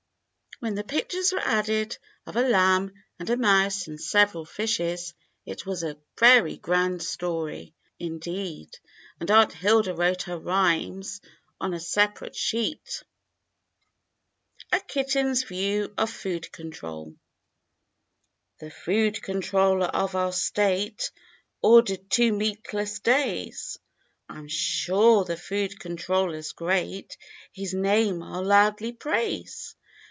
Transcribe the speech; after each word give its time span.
When 0.59 0.75
the 0.75 0.83
pictures 0.83 1.31
were 1.33 1.39
added, 1.43 1.97
of 2.27 2.35
a 2.35 2.47
lamb 2.47 2.93
and 3.17 3.27
a 3.31 3.35
mouse 3.35 3.87
and 3.87 3.99
several 3.99 4.45
fishes, 4.45 5.15
it 5.43 5.65
was 5.65 5.81
a 5.81 5.97
very 6.19 6.55
grand 6.55 7.01
story, 7.01 7.73
indeed, 7.97 8.77
and 9.19 9.31
Aunt 9.31 9.53
Hilda 9.53 9.95
wrote 9.95 10.21
her 10.23 10.37
rhymes 10.37 11.19
on 11.59 11.73
a 11.73 11.77
sepa 11.79 12.21
rate 12.21 12.35
sheet. 12.35 13.01
A 14.71 14.79
KITTEN'S 14.81 15.45
VIEW 15.45 15.95
OF 15.97 16.07
FOOD 16.11 16.51
CONTROL 16.51 17.15
The 18.59 18.69
food 18.69 19.23
controller 19.23 19.87
of 19.87 20.13
our 20.15 20.31
State 20.31 21.09
Ordered 21.63 22.07
two 22.07 22.33
meatless 22.33 22.99
days; 22.99 23.79
I'm 24.29 24.47
sure 24.47 25.23
the 25.25 25.37
food 25.37 25.79
controller's 25.79 26.51
great. 26.51 27.17
His 27.51 27.73
name 27.73 28.21
I 28.21 28.35
'11 28.37 28.47
loudly 28.47 28.93
praise. 28.93 29.75